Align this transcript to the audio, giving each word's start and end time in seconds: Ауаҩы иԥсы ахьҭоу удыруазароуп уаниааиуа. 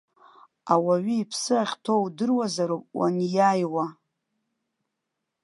Ауаҩы 0.73 1.13
иԥсы 1.17 1.53
ахьҭоу 1.63 2.01
удыруазароуп 2.05 2.85
уаниааиуа. 2.97 3.85